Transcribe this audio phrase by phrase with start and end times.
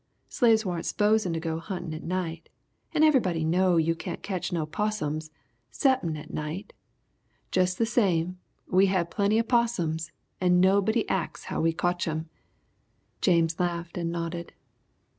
[0.29, 2.49] Slaves warn't spozen to go huntin' at night
[2.91, 5.29] and everybody know you can't ketch no 'possums
[5.69, 6.73] 'ceppin' at night!
[7.51, 10.11] Jus' the same, we had plenty 'possums
[10.41, 12.29] and nobody ax how we cotch 'em!"
[13.21, 14.53] James laughed and nodded.